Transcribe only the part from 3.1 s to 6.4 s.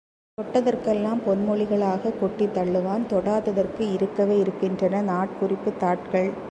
தொடாதவற்றிற்கு இருக்கவே இருக்கின்றன, நாட்குறிப்புத் தாள்கள்.